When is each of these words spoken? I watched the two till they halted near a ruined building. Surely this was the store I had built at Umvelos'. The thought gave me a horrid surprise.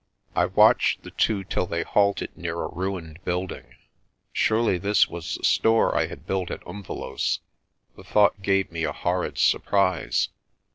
I 0.35 0.45
watched 0.47 1.03
the 1.03 1.11
two 1.11 1.43
till 1.43 1.67
they 1.67 1.83
halted 1.83 2.35
near 2.35 2.59
a 2.63 2.73
ruined 2.73 3.23
building. 3.23 3.75
Surely 4.33 4.79
this 4.79 5.07
was 5.07 5.35
the 5.35 5.43
store 5.43 5.95
I 5.95 6.07
had 6.07 6.25
built 6.25 6.49
at 6.49 6.65
Umvelos'. 6.65 7.37
The 7.95 8.03
thought 8.03 8.41
gave 8.41 8.71
me 8.71 8.83
a 8.83 8.93
horrid 8.93 9.37
surprise. 9.37 10.29